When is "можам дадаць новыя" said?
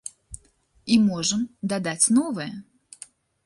1.09-2.53